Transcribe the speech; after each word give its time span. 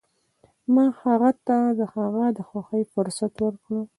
ما 0.73 0.85
هغه 1.01 1.31
ته 1.47 1.57
د 1.79 1.81
هغه 1.93 2.25
د 2.37 2.39
خوښې 2.49 2.81
فرصت 2.93 3.33
ورکړ. 3.45 3.75